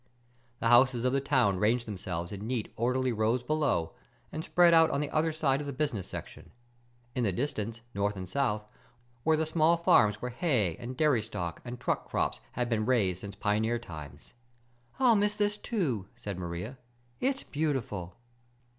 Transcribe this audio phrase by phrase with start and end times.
[0.59, 3.93] The houses of the town ranged themselves in neat, orderly rows below,
[4.31, 6.49] and spread out on the other side of the business section.
[7.13, 8.65] In the distance, north and south,
[9.23, 13.21] were the small farms where hay and dairy stock and truck crops had been raised
[13.21, 14.33] since pioneer times.
[14.97, 16.79] "I'll miss this, too," said Maria.
[17.19, 18.15] "It's beautiful."